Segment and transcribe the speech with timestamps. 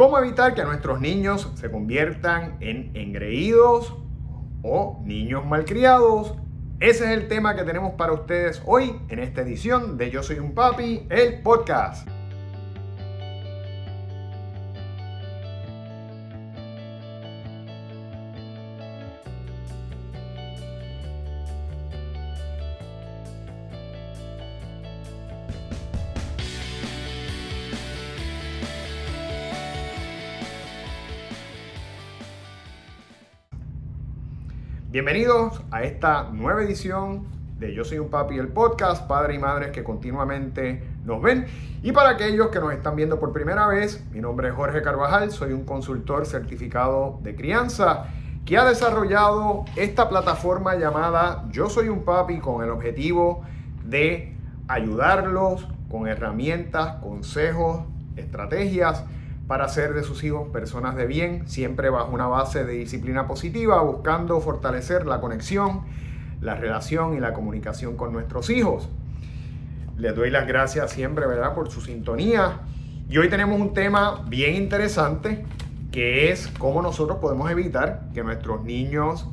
[0.00, 3.94] ¿Cómo evitar que nuestros niños se conviertan en engreídos
[4.62, 6.36] o niños malcriados?
[6.80, 10.38] Ese es el tema que tenemos para ustedes hoy en esta edición de Yo Soy
[10.38, 12.08] un Papi, el podcast.
[35.02, 37.24] Bienvenidos a esta nueva edición
[37.58, 41.46] de Yo Soy un Papi, el podcast, padres y madres que continuamente nos ven.
[41.82, 45.30] Y para aquellos que nos están viendo por primera vez, mi nombre es Jorge Carvajal,
[45.30, 48.08] soy un consultor certificado de crianza
[48.44, 53.42] que ha desarrollado esta plataforma llamada Yo Soy un Papi con el objetivo
[53.82, 54.36] de
[54.68, 57.84] ayudarlos con herramientas, consejos,
[58.16, 59.06] estrategias
[59.50, 63.82] para hacer de sus hijos personas de bien, siempre bajo una base de disciplina positiva,
[63.82, 65.80] buscando fortalecer la conexión,
[66.40, 68.88] la relación y la comunicación con nuestros hijos.
[69.96, 72.60] Les doy las gracias siempre, ¿verdad?, por su sintonía.
[73.08, 75.44] Y hoy tenemos un tema bien interesante,
[75.90, 79.26] que es cómo nosotros podemos evitar que nuestros niños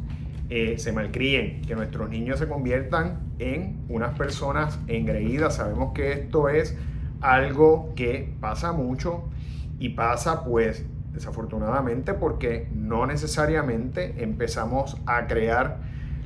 [0.49, 5.57] eh, se malcríen, que nuestros niños se conviertan en unas personas engreídas.
[5.57, 6.75] Sabemos que esto es
[7.21, 9.29] algo que pasa mucho
[9.79, 15.77] y pasa pues desafortunadamente porque no necesariamente empezamos a crear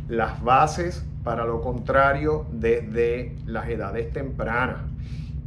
[0.08, 4.81] las bases para lo contrario desde las edades tempranas.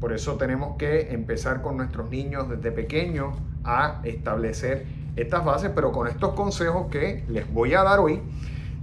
[0.00, 5.92] Por eso tenemos que empezar con nuestros niños desde pequeños a establecer estas bases, pero
[5.92, 8.20] con estos consejos que les voy a dar hoy,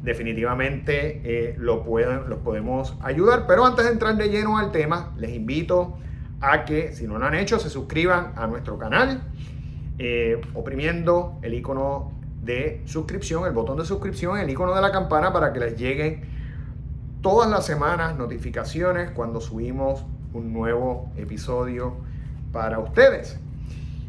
[0.04, 3.46] definitivamente eh, lo pueden, los podemos ayudar.
[3.48, 5.98] Pero antes de entrar de lleno al tema, les invito
[6.66, 9.22] que si no lo han hecho se suscriban a nuestro canal
[10.00, 12.12] eh, oprimiendo el icono
[12.42, 16.24] de suscripción, el botón de suscripción, el icono de la campana para que les lleguen
[17.22, 20.04] todas las semanas notificaciones cuando subimos
[20.34, 21.98] un nuevo episodio
[22.52, 23.40] para ustedes.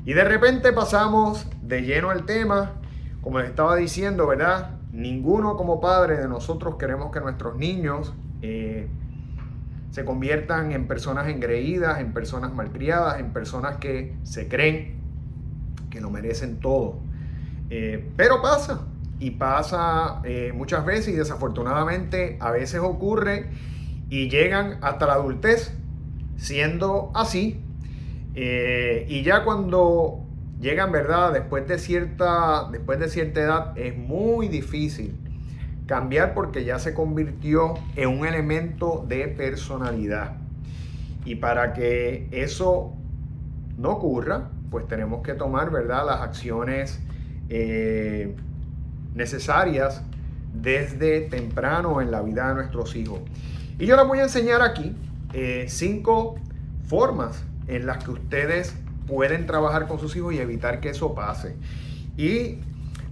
[0.06, 2.72] Y de repente pasamos de lleno al tema,
[3.20, 4.78] como les estaba diciendo, ¿verdad?
[4.92, 8.88] Ninguno como padre de nosotros queremos que nuestros niños eh,
[9.92, 14.96] se conviertan en personas engreídas, en personas malcriadas, en personas que se creen
[15.90, 16.98] que lo merecen todo.
[17.68, 18.86] Eh, pero pasa,
[19.20, 23.50] y pasa eh, muchas veces y desafortunadamente a veces ocurre
[24.08, 25.74] y llegan hasta la adultez
[26.38, 27.60] siendo así.
[28.34, 30.24] Eh, y ya cuando
[30.58, 31.34] llegan, ¿verdad?
[31.34, 35.21] Después de, cierta, después de cierta edad es muy difícil
[35.86, 40.36] cambiar porque ya se convirtió en un elemento de personalidad.
[41.24, 42.94] Y para que eso
[43.78, 47.00] no ocurra, pues tenemos que tomar, ¿verdad?, las acciones
[47.48, 48.34] eh,
[49.14, 50.02] necesarias
[50.54, 53.20] desde temprano en la vida de nuestros hijos.
[53.78, 54.94] Y yo les voy a enseñar aquí
[55.32, 56.36] eh, cinco
[56.84, 58.74] formas en las que ustedes
[59.06, 61.56] pueden trabajar con sus hijos y evitar que eso pase.
[62.16, 62.58] Y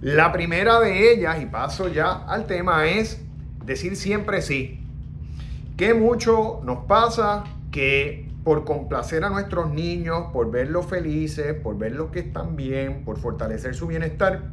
[0.01, 3.21] la primera de ellas, y paso ya al tema, es
[3.63, 4.83] decir siempre sí.
[5.77, 12.09] Que mucho nos pasa que por complacer a nuestros niños, por verlos felices, por verlos
[12.11, 14.49] que están bien, por fortalecer su bienestar,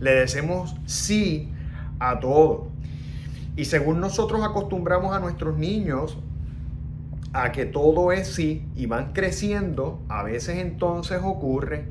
[0.00, 1.52] le decimos sí
[1.98, 2.68] a todo.
[3.54, 6.16] Y según nosotros acostumbramos a nuestros niños
[7.34, 11.84] a que todo es sí y van creciendo, a veces entonces ocurre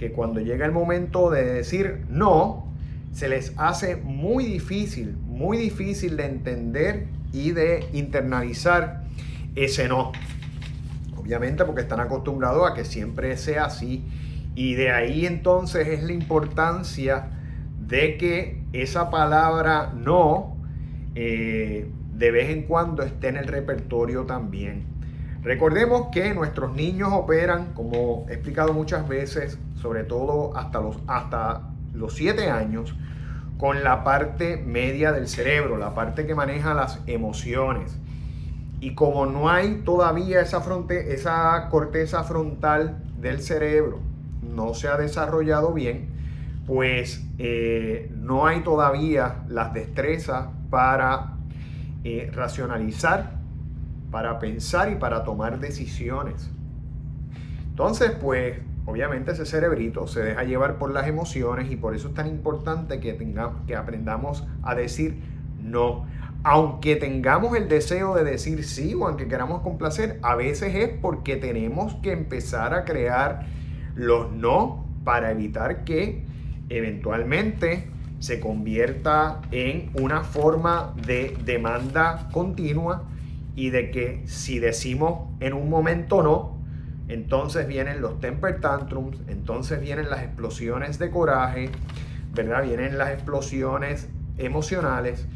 [0.00, 2.64] que cuando llega el momento de decir no,
[3.12, 9.04] se les hace muy difícil, muy difícil de entender y de internalizar
[9.56, 10.12] ese no.
[11.18, 14.02] Obviamente porque están acostumbrados a que siempre sea así.
[14.54, 17.28] Y de ahí entonces es la importancia
[17.86, 20.56] de que esa palabra no
[21.14, 24.84] eh, de vez en cuando esté en el repertorio también.
[25.42, 31.62] Recordemos que nuestros niños operan, como he explicado muchas veces, sobre todo hasta los, hasta
[31.92, 32.94] los 7 años,
[33.58, 37.98] con la parte media del cerebro, la parte que maneja las emociones.
[38.80, 44.00] Y como no hay todavía esa, fronte, esa corteza frontal del cerebro,
[44.42, 46.08] no se ha desarrollado bien,
[46.66, 51.34] pues eh, no hay todavía las destrezas para
[52.04, 53.40] eh, racionalizar
[54.10, 56.50] para pensar y para tomar decisiones.
[57.70, 62.14] Entonces, pues, obviamente ese cerebrito se deja llevar por las emociones y por eso es
[62.14, 65.20] tan importante que, tengamos, que aprendamos a decir
[65.62, 66.06] no.
[66.42, 71.36] Aunque tengamos el deseo de decir sí o aunque queramos complacer, a veces es porque
[71.36, 73.46] tenemos que empezar a crear
[73.94, 76.24] los no para evitar que
[76.70, 77.90] eventualmente
[78.20, 83.04] se convierta en una forma de demanda continua
[83.56, 86.59] y de que si decimos en un momento no,
[87.12, 91.70] entonces vienen los temper tantrums, entonces vienen las explosiones de coraje,
[92.32, 92.62] ¿verdad?
[92.62, 94.08] Vienen las explosiones
[94.38, 95.26] emocionales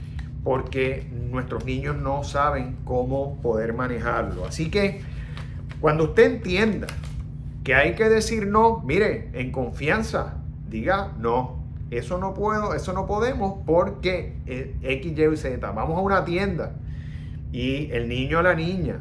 [0.45, 4.45] porque nuestros niños no saben cómo poder manejarlo.
[4.47, 5.01] Así que
[5.81, 6.87] cuando usted entienda
[7.65, 10.39] que hay que decir no, mire, en confianza,
[10.69, 11.65] diga no.
[11.91, 15.71] Eso no puedo, eso no podemos porque eh, X, Y, Z.
[15.71, 16.77] Vamos a una tienda
[17.53, 19.01] y el niño o la niña,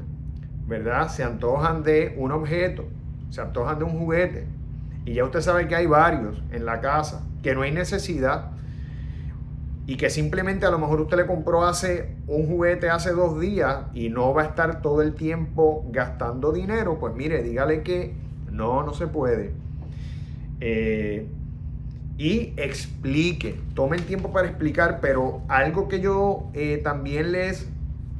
[0.68, 1.10] ¿verdad?
[1.10, 2.86] Se antojan de un objeto,
[3.30, 4.48] se antojan de un juguete.
[5.06, 8.52] Y ya usted sabe que hay varios en la casa, que no hay necesidad
[9.86, 13.80] y que simplemente a lo mejor usted le compró hace un juguete hace dos días
[13.94, 18.14] y no va a estar todo el tiempo gastando dinero, pues mire, dígale que
[18.50, 19.52] no, no se puede.
[20.62, 21.28] Eh,
[22.18, 27.68] y explique, tome el tiempo para explicar, pero algo que yo eh, también les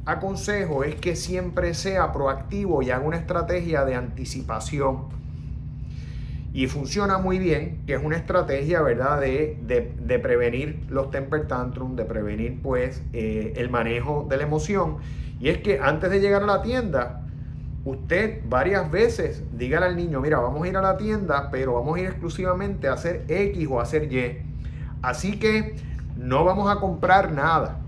[0.06, 5.14] aconsejo es que siempre sea proactivo y haga una estrategia de anticipación
[6.54, 12.04] y funciona muy bien, que es una estrategia, ¿verdad?, de, prevenir los temper tantrums, de
[12.04, 14.98] prevenir, pues, eh, el manejo de la emoción.
[15.40, 17.26] Y es que antes de llegar a la tienda,
[17.84, 21.96] usted varias veces dígale al niño, mira, vamos a ir a la tienda, pero vamos
[21.96, 24.38] a ir exclusivamente a hacer X o a hacer Y.
[25.02, 25.74] Así que
[26.16, 27.80] no vamos a comprar nada.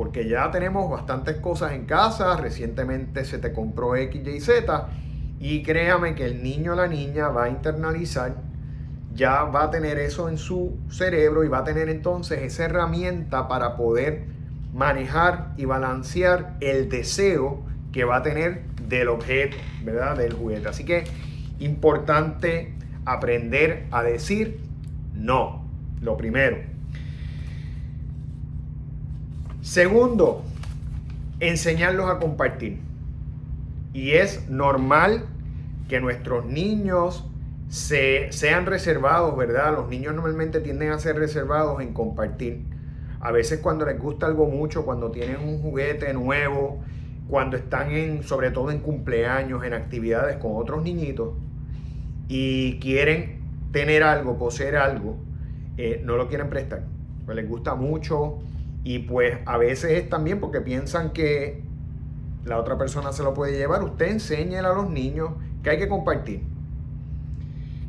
[0.00, 4.88] Porque ya tenemos bastantes cosas en casa, recientemente se te compró X, Y, Z
[5.38, 8.34] y créame que el niño o la niña va a internalizar,
[9.14, 13.46] ya va a tener eso en su cerebro y va a tener entonces esa herramienta
[13.46, 14.24] para poder
[14.72, 17.62] manejar y balancear el deseo
[17.92, 20.16] que va a tener del objeto, ¿verdad?
[20.16, 20.66] Del juguete.
[20.66, 21.04] Así que
[21.58, 22.72] importante
[23.04, 24.60] aprender a decir
[25.12, 25.68] no,
[26.00, 26.69] lo primero.
[29.62, 30.42] Segundo,
[31.38, 32.78] enseñarlos a compartir.
[33.92, 35.26] Y es normal
[35.88, 37.26] que nuestros niños
[37.68, 39.74] se, sean reservados, ¿verdad?
[39.74, 42.64] Los niños normalmente tienden a ser reservados en compartir.
[43.20, 46.82] A veces cuando les gusta algo mucho, cuando tienen un juguete nuevo,
[47.28, 51.34] cuando están en, sobre todo en cumpleaños, en actividades con otros niñitos
[52.28, 53.40] y quieren
[53.72, 55.16] tener algo, poseer algo,
[55.76, 56.84] eh, no lo quieren prestar.
[57.26, 58.38] Pues les gusta mucho
[58.84, 61.62] y pues a veces es también porque piensan que
[62.44, 65.30] la otra persona se lo puede llevar, usted enséñele a los niños
[65.62, 66.42] que hay que compartir.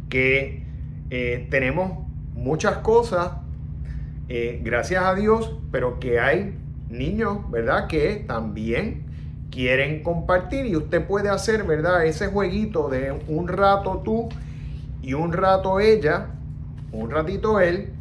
[0.09, 0.65] Que
[1.09, 3.31] eh, tenemos muchas cosas,
[4.27, 6.57] eh, gracias a Dios, pero que hay
[6.89, 7.87] niños, ¿verdad?
[7.87, 9.05] Que también
[9.51, 12.05] quieren compartir y usted puede hacer, ¿verdad?
[12.05, 14.29] Ese jueguito de un rato tú
[15.01, 16.27] y un rato ella,
[16.91, 17.93] un ratito él,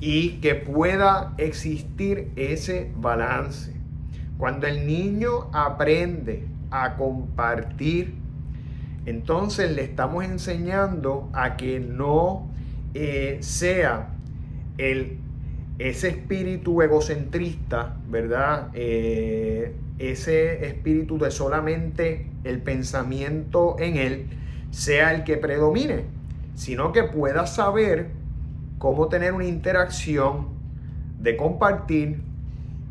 [0.00, 3.72] y que pueda existir ese balance.
[4.36, 8.14] Cuando el niño aprende a compartir,
[9.06, 12.48] entonces le estamos enseñando a que no
[12.94, 14.10] eh, sea
[14.76, 15.18] el,
[15.78, 18.68] ese espíritu egocentrista, ¿verdad?
[18.74, 24.26] Eh, ese espíritu de solamente el pensamiento en él
[24.70, 26.04] sea el que predomine,
[26.54, 28.10] sino que pueda saber
[28.78, 30.48] cómo tener una interacción
[31.20, 32.22] de compartir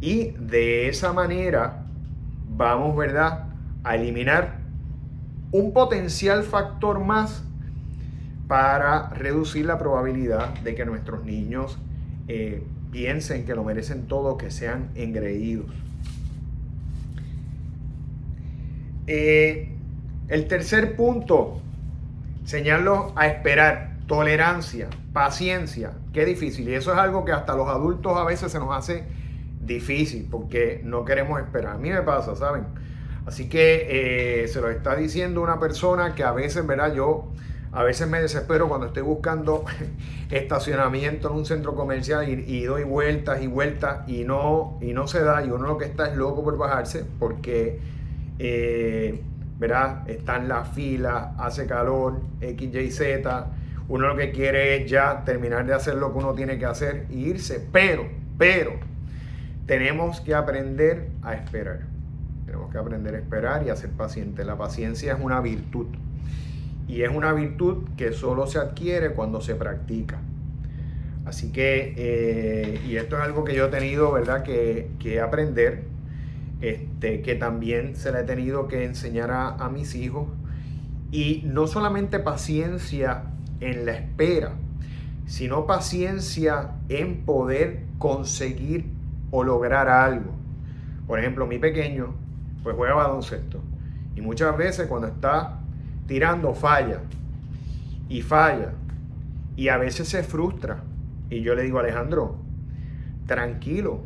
[0.01, 1.85] y de esa manera
[2.49, 3.45] vamos, ¿verdad?,
[3.83, 4.59] a eliminar
[5.51, 7.43] un potencial factor más
[8.47, 11.77] para reducir la probabilidad de que nuestros niños
[12.27, 15.67] eh, piensen que lo merecen todo, que sean engreídos.
[19.05, 19.69] Eh,
[20.27, 21.61] el tercer punto,
[22.41, 26.67] enseñarlos a esperar, tolerancia, paciencia, qué difícil.
[26.67, 29.03] Y eso es algo que hasta los adultos a veces se nos hace
[29.61, 31.75] difícil porque no queremos esperar.
[31.75, 32.65] A mí me pasa, ¿saben?
[33.25, 36.93] Así que eh, se lo está diciendo una persona que a veces, ¿verdad?
[36.93, 37.33] Yo
[37.73, 39.65] a veces me desespero cuando estoy buscando
[40.31, 45.21] estacionamiento en un centro comercial y, doy vueltas y vueltas y no, y no se
[45.21, 45.43] da.
[45.43, 47.81] Y uno lo que está es loco por bajarse porque,
[48.39, 49.21] eh,
[49.59, 50.09] ¿verdad?
[50.09, 53.47] Está en la fila, hace calor, X, Y, Z.
[53.89, 57.05] Uno lo que quiere es ya terminar de hacer lo que uno tiene que hacer
[57.09, 57.65] e irse.
[57.71, 58.73] Pero, pero,
[59.65, 61.81] tenemos que aprender a esperar.
[62.45, 64.45] Tenemos que aprender a esperar y a ser pacientes.
[64.45, 65.87] La paciencia es una virtud.
[66.87, 70.19] Y es una virtud que solo se adquiere cuando se practica.
[71.25, 75.83] Así que, eh, y esto es algo que yo he tenido, ¿verdad?, que, que aprender,
[76.61, 80.27] este, que también se le he tenido que enseñar a mis hijos.
[81.11, 83.23] Y no solamente paciencia
[83.59, 84.53] en la espera,
[85.25, 88.85] sino paciencia en poder conseguir
[89.31, 90.31] o lograr algo.
[91.07, 92.13] Por ejemplo, mi pequeño,
[92.63, 93.59] pues juega baloncesto.
[94.15, 95.59] Y muchas veces cuando está
[96.07, 97.01] tirando falla
[98.09, 98.73] y falla.
[99.55, 100.83] Y a veces se frustra.
[101.29, 102.37] Y yo le digo, Alejandro,
[103.25, 103.99] tranquilo,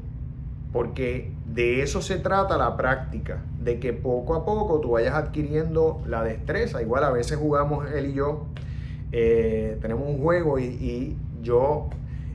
[0.74, 6.02] porque de eso se trata la práctica, de que poco a poco tú vayas adquiriendo
[6.08, 6.82] la destreza.
[6.82, 8.48] Igual a veces jugamos él y yo,
[9.12, 11.90] eh, tenemos un juego y, yo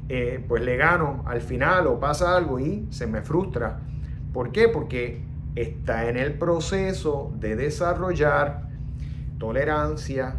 [0.08, 3.78] eh, pues le gano al final o pasa algo y se me frustra.
[4.32, 4.68] ¿Por qué?
[4.68, 5.20] Porque
[5.54, 8.68] está en el proceso de desarrollar
[9.38, 10.34] tolerancia,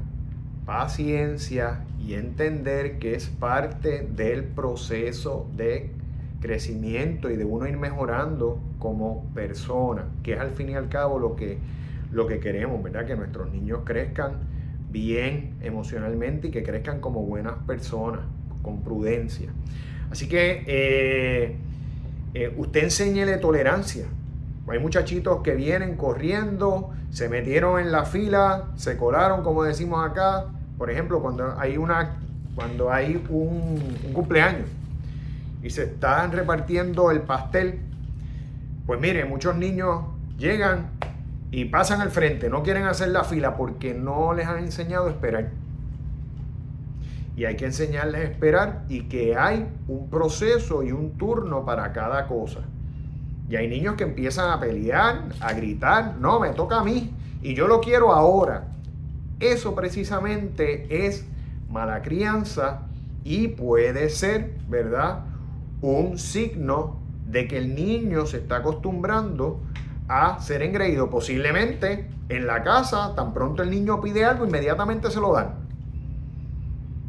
[0.66, 5.92] paciencia y entender que es parte del proceso de
[6.42, 11.20] crecimiento y de uno ir mejorando como persona, que es al fin y al cabo
[11.20, 11.58] lo que,
[12.12, 13.06] lo que queremos, ¿verdad?
[13.06, 14.57] Que nuestros niños crezcan
[14.92, 18.22] bien emocionalmente y que crezcan como buenas personas,
[18.62, 19.50] con prudencia.
[20.12, 21.56] Así que eh,
[22.34, 24.06] eh, usted enséñele tolerancia.
[24.68, 30.46] Hay muchachitos que vienen corriendo, se metieron en la fila, se colaron, como decimos acá.
[30.78, 32.18] Por ejemplo, cuando hay una,
[32.56, 34.70] cuando hay un cumpleaños
[35.64, 37.80] y se están repartiendo el pastel,
[38.86, 40.04] pues mire, muchos niños
[40.38, 40.92] llegan
[41.52, 45.10] y pasan al frente, no quieren hacer la fila porque no les han enseñado a
[45.12, 45.52] esperar.
[47.36, 51.94] Y hay que enseñarles a esperar y que hay un proceso y un turno para
[51.94, 52.62] cada cosa.
[53.50, 57.54] Y hay niños que empiezan a pelear, a gritar, no, me toca a mí y
[57.54, 58.68] yo lo quiero ahora.
[59.40, 61.26] Eso precisamente es
[61.70, 62.82] mala crianza
[63.24, 65.24] y puede ser, ¿verdad?
[65.82, 69.60] un signo de que el niño se está acostumbrando
[70.08, 71.10] a ser engreído.
[71.10, 75.68] Posiblemente en la casa, tan pronto el niño pide algo, inmediatamente se lo dan.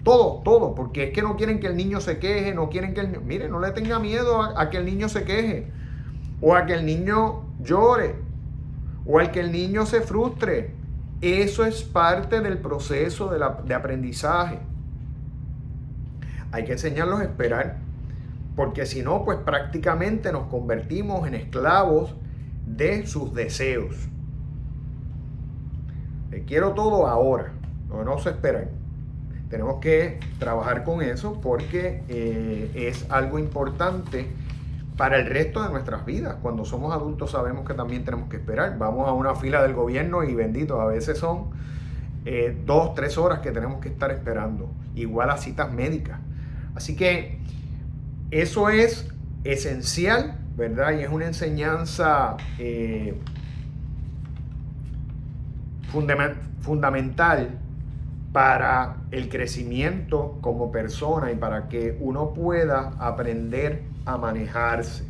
[0.05, 3.01] Todo, todo, porque es que no quieren que el niño se queje, no quieren que
[3.01, 3.21] el niño...
[3.25, 5.71] Mire, no le tenga miedo a, que el niño se queje,
[6.41, 8.17] o a que el niño llore,
[9.07, 10.75] o a que el niño se frustre.
[11.21, 14.61] Eso es parte del proceso de, de aprendizaje.
[16.53, 17.89] Hay que enseñarlos a esperar
[18.59, 22.17] porque si no, pues prácticamente nos convertimos en esclavos
[22.77, 23.97] de sus deseos.
[26.47, 27.53] quiero todo ahora,
[27.89, 28.71] no, se esperen.
[29.51, 34.29] Tenemos que trabajar con eso porque eh, es algo importante
[34.99, 36.37] para el resto de nuestras vidas.
[36.43, 38.77] Cuando somos adultos sabemos que también tenemos que esperar.
[38.79, 41.51] Vamos a una fila del gobierno y bendito, a veces son
[42.27, 44.71] eh, dos, tres horas que tenemos que estar esperando.
[44.95, 46.19] Igual a citas médicas.
[46.75, 47.39] Así que
[48.31, 49.09] eso es
[49.45, 50.99] esencial, ¿verdad?
[50.99, 53.17] Y es una enseñanza eh,
[56.61, 57.51] fundamental
[58.33, 65.05] para el crecimiento como persona y para que uno pueda aprender a manejarse.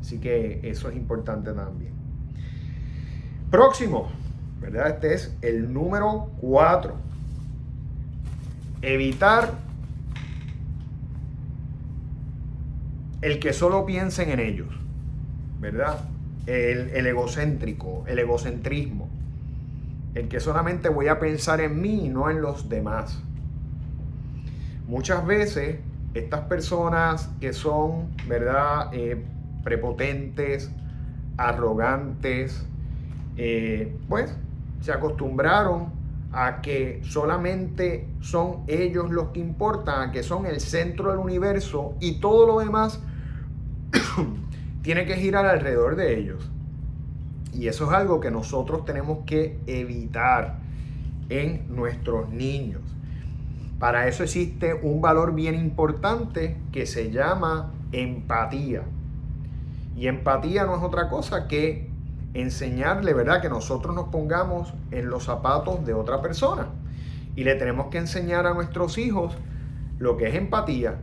[0.00, 1.92] Así que eso es importante también.
[3.50, 4.08] Próximo,
[4.60, 4.90] ¿verdad?
[4.90, 6.94] Este es el número 4.
[8.82, 9.50] Evitar
[13.24, 14.68] el que solo piensen en ellos,
[15.58, 15.98] ¿verdad?
[16.44, 19.08] El, egocéntrico, el egocentrismo.
[20.14, 23.22] El que solamente voy a pensar en mí y no en los demás.
[24.86, 25.78] Muchas veces
[26.12, 28.90] estas personas que son, ¿verdad?
[28.92, 29.24] Eh,
[29.64, 30.70] prepotentes,
[31.38, 32.66] arrogantes,
[33.38, 34.36] eh, pues
[34.82, 35.86] se acostumbraron
[36.30, 41.94] a que solamente son ellos los que importan, a que son el centro del universo
[42.00, 43.00] y todo lo demás
[44.82, 46.50] tiene que girar alrededor de ellos.
[47.52, 50.58] Y eso es algo que nosotros tenemos que evitar
[51.28, 52.82] en nuestros niños.
[53.78, 58.82] Para eso existe un valor bien importante que se llama empatía.
[59.96, 61.90] Y empatía no es otra cosa que
[62.34, 63.40] enseñarle, ¿verdad?
[63.40, 66.66] Que nosotros nos pongamos en los zapatos de otra persona.
[67.36, 69.36] Y le tenemos que enseñar a nuestros hijos
[69.98, 71.00] lo que es empatía,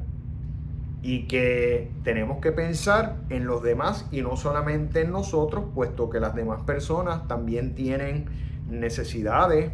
[1.04, 6.20] y que tenemos que pensar en los demás y no solamente en nosotros, puesto que
[6.20, 8.26] las demás personas también tienen
[8.70, 9.72] necesidades,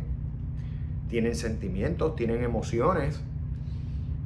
[1.10, 3.22] tienen sentimientos, tienen emociones.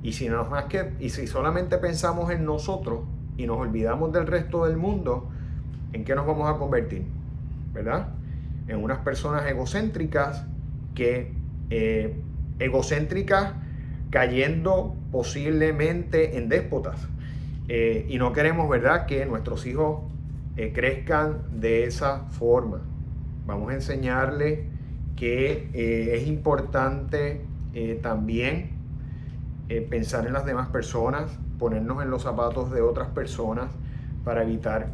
[0.04, 3.02] Y si, no más que, y si solamente pensamos en nosotros
[3.38, 5.30] y nos olvidamos del resto del mundo,
[5.94, 7.06] ¿en qué nos vamos a convertir?
[7.74, 8.10] ¿Verdad?
[8.68, 10.46] En unas personas egocéntricas
[10.94, 11.34] que
[11.72, 12.16] eh,
[12.60, 13.54] egocéntricas
[14.12, 17.08] cayendo posiblemente en déspotas.
[17.68, 20.02] Eh, y no queremos, ¿verdad?, que nuestros hijos
[20.58, 22.82] eh, crezcan de esa forma.
[23.48, 24.60] Vamos a enseñarles
[25.16, 27.42] que eh, es importante
[28.02, 28.72] también
[29.90, 33.72] pensar en las demás personas, ponernos en los zapatos de otras personas
[34.26, 34.90] para evitar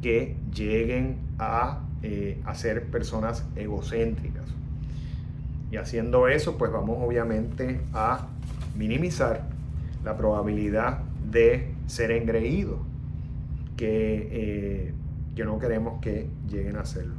[0.00, 1.82] que lleguen a,
[2.46, 4.46] a ser personas egocéntricas.
[5.70, 8.28] Y haciendo eso, pues vamos obviamente a
[8.78, 9.42] minimizar
[10.04, 12.78] la probabilidad de ser engreídos,
[13.76, 14.94] que,
[15.34, 17.14] que no queremos que lleguen a hacerlo.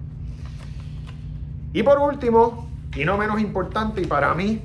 [1.74, 4.62] Y por último, y no menos importante, y para mí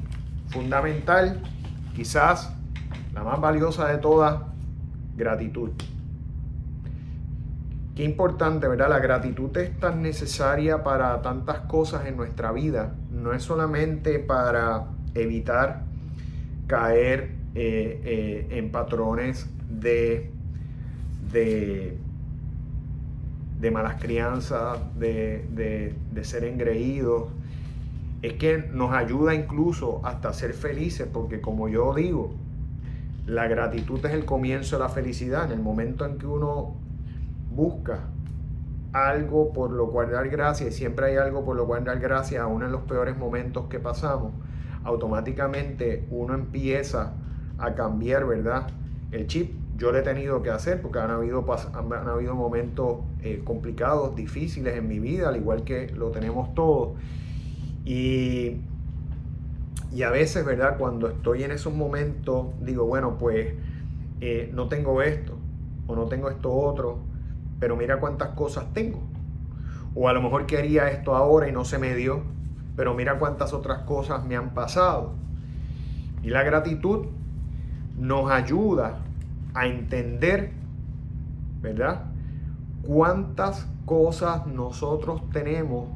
[0.48, 1.42] fundamental,
[1.94, 2.54] quizás
[3.12, 4.40] la más valiosa de todas,
[5.16, 5.70] gratitud.
[7.94, 8.88] Qué importante, ¿verdad?
[8.88, 12.94] La gratitud es tan necesaria para tantas cosas en nuestra vida.
[13.12, 15.84] No es solamente para evitar
[16.66, 20.30] caer eh, eh, en patrones de,
[21.32, 21.98] de
[23.64, 27.28] de malas crianzas, de, ser engreídos.
[28.20, 32.34] Es que nos ayuda incluso hasta ser felices, porque como yo digo,
[33.26, 35.46] la gratitud es el comienzo de la felicidad.
[35.46, 36.74] En el momento en que uno
[37.54, 38.00] busca
[38.92, 42.42] algo por lo cual dar gracias, y siempre hay algo por lo cual dar gracias,
[42.42, 44.32] aún en los peores momentos que pasamos,
[44.84, 47.14] automáticamente uno empieza
[47.58, 48.68] a cambiar, ¿verdad?
[49.10, 53.42] El chip yo lo he tenido que hacer porque han habido, han, habido momentos eh,
[53.44, 56.96] complicados, difíciles en mi vida, al igual que lo tenemos todos.
[57.84, 58.60] Y,
[59.92, 60.76] y a veces, ¿verdad?
[60.78, 63.54] Cuando estoy en esos momentos, digo, bueno, pues
[64.20, 65.36] eh, no tengo esto
[65.86, 66.98] o no tengo esto otro,
[67.58, 69.02] pero mira cuántas cosas tengo.
[69.94, 72.22] O a lo mejor quería esto ahora y no se me dio,
[72.76, 75.12] pero mira cuántas otras cosas me han pasado.
[76.22, 77.06] Y la gratitud
[77.98, 78.98] nos ayuda
[79.54, 80.52] a entender,
[81.62, 82.06] ¿verdad?
[82.82, 85.88] Cuántas cosas nosotros tenemos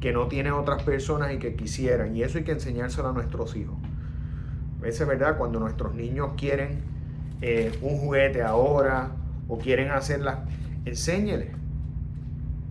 [0.00, 2.16] que no tienen otras personas y que quisieran.
[2.16, 3.76] Y eso hay que enseñárselo a nuestros hijos.
[4.80, 5.38] A veces, ¿verdad?
[5.38, 6.80] Cuando nuestros niños quieren
[7.40, 9.12] eh, un juguete ahora
[9.46, 10.44] o quieren hacerla,
[10.84, 11.52] enséñele,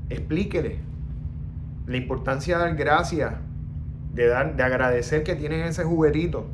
[0.10, 0.91] explíquele
[1.88, 3.34] la importancia de dar gracias,
[4.14, 6.48] de, dar, de agradecer que tienen ese juguetito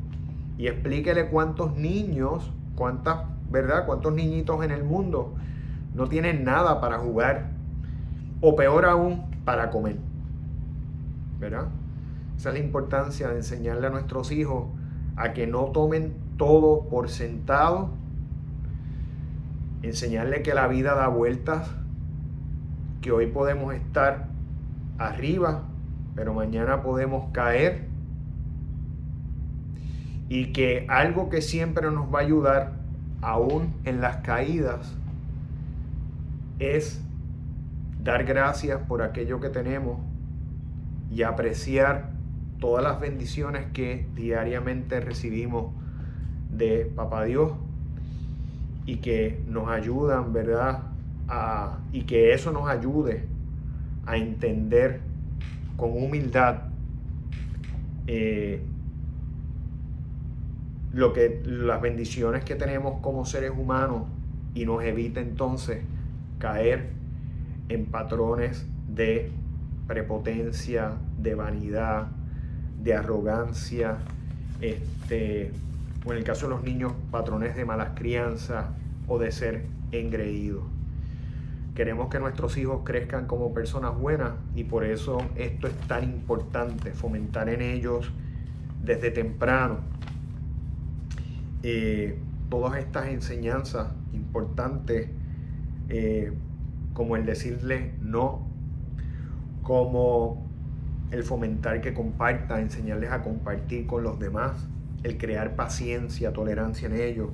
[0.57, 3.17] y explíquele cuántos niños ¿Cuántas,
[3.49, 3.87] verdad?
[3.87, 5.33] ¿Cuántos niñitos en el mundo
[5.95, 7.49] no tienen nada para jugar?
[8.39, 9.97] O peor aún, para comer.
[11.39, 11.69] ¿Verdad?
[12.37, 14.67] Esa es la importancia de enseñarle a nuestros hijos
[15.15, 17.89] a que no tomen todo por sentado.
[19.81, 21.71] Enseñarle que la vida da vueltas,
[23.01, 24.27] que hoy podemos estar
[24.97, 25.63] arriba,
[26.15, 27.87] pero mañana podemos caer
[30.29, 32.73] y que algo que siempre nos va a ayudar,
[33.21, 34.95] aún en las caídas,
[36.59, 37.01] es
[38.03, 39.99] dar gracias por aquello que tenemos
[41.09, 42.11] y apreciar
[42.59, 45.73] todas las bendiciones que diariamente recibimos
[46.51, 47.53] de Papá Dios
[48.85, 50.83] y que nos ayudan, ¿verdad?
[51.91, 53.27] y que eso nos ayude
[54.07, 55.01] a entender
[55.75, 56.63] con humildad
[58.07, 58.61] eh,
[60.93, 64.03] lo que, las bendiciones que tenemos como seres humanos
[64.55, 65.83] y nos evita entonces
[66.39, 66.89] caer
[67.69, 69.29] en patrones de
[69.87, 72.07] prepotencia, de vanidad,
[72.81, 73.97] de arrogancia,
[74.61, 75.51] este,
[76.05, 78.67] o en el caso de los niños, patrones de malas crianzas
[79.07, 80.63] o de ser engreídos.
[81.77, 86.91] Queremos que nuestros hijos crezcan como personas buenas y por eso esto es tan importante,
[86.91, 88.11] fomentar en ellos
[88.83, 89.81] desde temprano
[91.61, 92.17] eh,
[92.49, 95.09] todas estas enseñanzas importantes,
[95.89, 96.33] eh,
[96.93, 98.47] como el decirle no,
[99.61, 100.49] como
[101.11, 104.67] el fomentar que compartan, enseñarles a compartir con los demás,
[105.03, 107.29] el crear paciencia, tolerancia en ellos,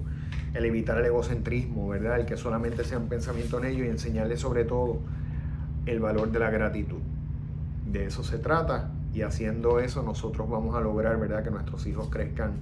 [0.53, 2.19] el evitar el egocentrismo, ¿verdad?
[2.19, 4.99] El que solamente sea un pensamiento en ellos y enseñarles sobre todo
[5.85, 6.99] el valor de la gratitud.
[7.91, 11.43] De eso se trata y haciendo eso nosotros vamos a lograr, ¿verdad?
[11.43, 12.53] Que nuestros hijos crezcan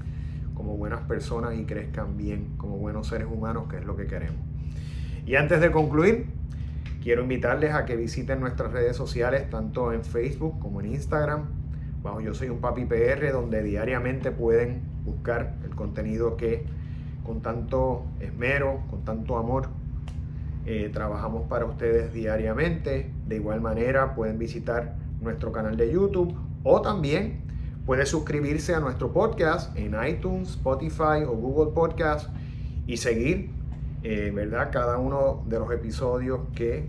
[0.54, 4.40] como buenas personas y crezcan bien como buenos seres humanos, que es lo que queremos.
[5.26, 6.28] Y antes de concluir,
[7.02, 11.46] quiero invitarles a que visiten nuestras redes sociales, tanto en Facebook como en Instagram,
[12.04, 16.66] bajo Yo Soy un Papi PR, donde diariamente pueden buscar el contenido que
[17.32, 19.70] con tanto esmero, con tanto amor,
[20.66, 23.10] eh, trabajamos para ustedes diariamente.
[23.26, 27.42] De igual manera, pueden visitar nuestro canal de YouTube o también
[27.86, 32.30] Puede suscribirse a nuestro podcast en iTunes, Spotify o Google Podcast
[32.86, 33.50] y seguir,
[34.04, 34.70] eh, ¿verdad?
[34.72, 36.88] Cada uno de los episodios que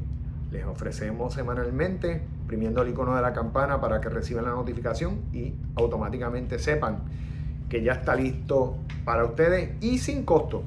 [0.50, 5.55] les ofrecemos semanalmente, imprimiendo el icono de la campana para que reciban la notificación y
[5.76, 7.05] automáticamente sepan
[7.72, 10.62] que ya está listo para ustedes y sin costo,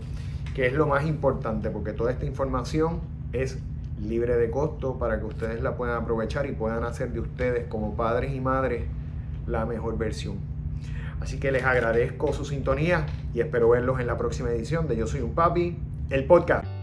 [0.56, 3.00] que es lo más importante, porque toda esta información
[3.32, 3.60] es
[4.02, 7.96] libre de costo para que ustedes la puedan aprovechar y puedan hacer de ustedes como
[7.96, 8.86] padres y madres
[9.46, 10.38] la mejor versión.
[11.22, 15.06] Así que les agradezco su sintonía y espero verlos en la próxima edición de Yo
[15.06, 15.78] Soy un Papi,
[16.10, 16.75] el podcast.